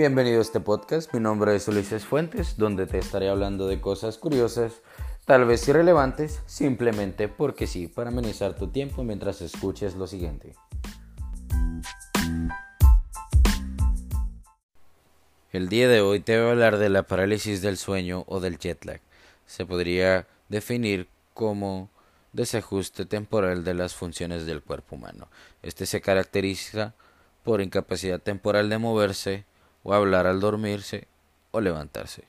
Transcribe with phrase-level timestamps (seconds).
[0.00, 4.16] Bienvenido a este podcast, mi nombre es Ulises Fuentes, donde te estaré hablando de cosas
[4.16, 4.80] curiosas,
[5.26, 10.54] tal vez irrelevantes, simplemente porque sí, para amenizar tu tiempo mientras escuches lo siguiente.
[15.52, 18.58] El día de hoy te voy a hablar de la parálisis del sueño o del
[18.58, 19.02] jet lag.
[19.44, 21.90] Se podría definir como
[22.32, 25.28] desajuste temporal de las funciones del cuerpo humano.
[25.62, 26.94] Este se caracteriza
[27.44, 29.49] por incapacidad temporal de moverse,
[29.82, 31.08] o hablar al dormirse
[31.50, 32.24] o levantarse.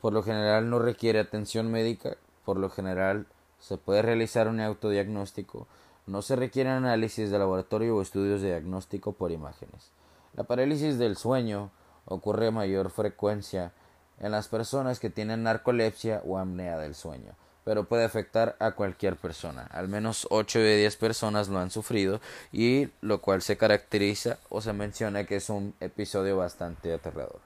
[0.00, 3.26] Por lo general no requiere atención médica, por lo general
[3.58, 5.66] se puede realizar un autodiagnóstico,
[6.06, 9.90] no se requiere análisis de laboratorio o estudios de diagnóstico por imágenes.
[10.34, 11.70] La parálisis del sueño
[12.04, 13.72] ocurre a mayor frecuencia
[14.20, 19.16] en las personas que tienen narcolepsia o apnea del sueño, pero puede afectar a cualquier
[19.16, 19.66] persona.
[19.72, 22.20] Al menos 8 de 10 personas lo han sufrido
[22.52, 27.40] y lo cual se caracteriza o se menciona que es un episodio bastante aterrador.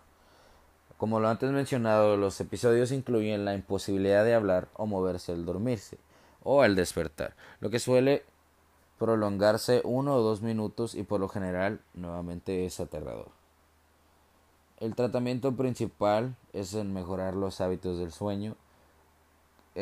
[0.97, 5.99] Como lo antes mencionado, los episodios incluyen la imposibilidad de hablar o moverse al dormirse
[6.43, 8.25] o al despertar, lo que suele
[8.99, 13.29] prolongarse uno o dos minutos y por lo general nuevamente es aterrador.
[14.81, 18.57] El tratamiento principal es en mejorar los hábitos del sueño,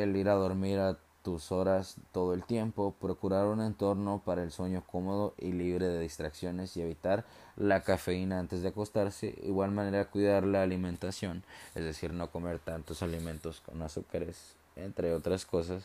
[0.02, 4.52] el ir a dormir a tus horas todo el tiempo, procurar un entorno para el
[4.52, 7.24] sueño cómodo y libre de distracciones y evitar
[7.56, 11.42] la cafeína antes de acostarse, igual manera cuidar la alimentación,
[11.74, 15.84] es decir, no comer tantos alimentos con azúcares, entre otras cosas.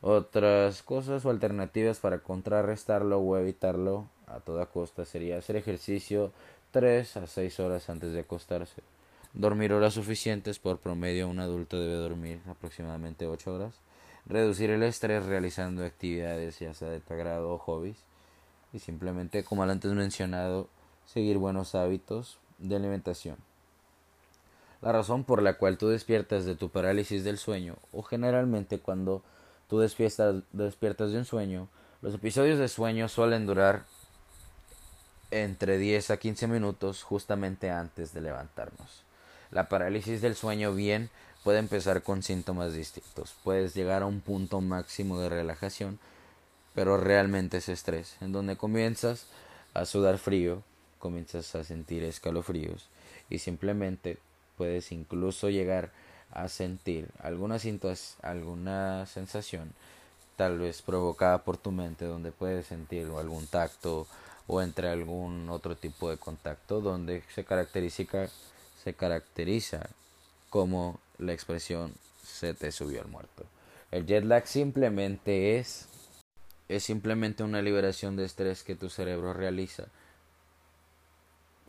[0.00, 6.32] Otras cosas o alternativas para contrarrestarlo o evitarlo a toda costa sería hacer ejercicio
[6.72, 8.82] 3 a 6 horas antes de acostarse
[9.34, 13.74] Dormir horas suficientes, por promedio un adulto debe dormir aproximadamente 8 horas.
[14.26, 17.98] Reducir el estrés realizando actividades ya sea de tu agrado o hobbies.
[18.72, 20.68] Y simplemente, como antes mencionado,
[21.06, 23.36] seguir buenos hábitos de alimentación.
[24.80, 29.22] La razón por la cual tú despiertas de tu parálisis del sueño, o generalmente cuando
[29.68, 31.68] tú despiertas, despiertas de un sueño,
[32.02, 33.84] los episodios de sueño suelen durar
[35.32, 39.03] entre 10 a 15 minutos justamente antes de levantarnos.
[39.54, 41.10] La parálisis del sueño bien
[41.44, 43.36] puede empezar con síntomas distintos.
[43.44, 46.00] Puedes llegar a un punto máximo de relajación,
[46.74, 49.26] pero realmente es estrés, en donde comienzas
[49.72, 50.64] a sudar frío,
[50.98, 52.88] comienzas a sentir escalofríos
[53.30, 54.18] y simplemente
[54.56, 55.92] puedes incluso llegar
[56.32, 57.58] a sentir alguna,
[58.22, 59.72] alguna sensación
[60.34, 64.08] tal vez provocada por tu mente donde puedes sentir algún tacto
[64.48, 68.28] o entre algún otro tipo de contacto donde se caracteriza
[68.84, 69.88] se caracteriza
[70.50, 73.44] como la expresión se te subió al muerto.
[73.90, 75.88] El jet lag simplemente es
[76.68, 79.86] es simplemente una liberación de estrés que tu cerebro realiza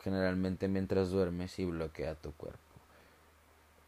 [0.01, 2.59] generalmente mientras duermes y bloquea tu cuerpo.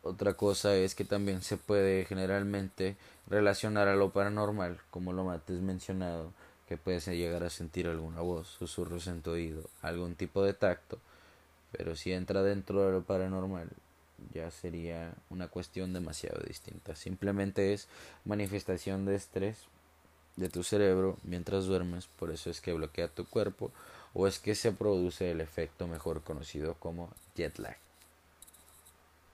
[0.01, 2.95] Otra cosa es que también se puede generalmente
[3.27, 6.31] relacionar a lo paranormal, como lo antes mencionado,
[6.67, 10.99] que puedes llegar a sentir alguna voz, susurros en tu oído, algún tipo de tacto,
[11.77, 13.69] pero si entra dentro de lo paranormal,
[14.33, 16.95] ya sería una cuestión demasiado distinta.
[16.95, 17.88] Simplemente es
[18.25, 19.57] manifestación de estrés
[20.35, 23.71] de tu cerebro mientras duermes, por eso es que bloquea tu cuerpo
[24.13, 27.77] o es que se produce el efecto mejor conocido como jet lag.